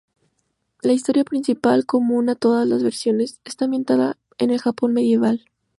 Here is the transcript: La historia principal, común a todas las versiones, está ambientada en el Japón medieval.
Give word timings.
La 0.81 0.93
historia 0.93 1.23
principal, 1.23 1.85
común 1.85 2.29
a 2.29 2.35
todas 2.35 2.67
las 2.67 2.81
versiones, 2.81 3.39
está 3.45 3.65
ambientada 3.65 4.17
en 4.39 4.49
el 4.49 4.59
Japón 4.59 4.93
medieval. 4.93 5.45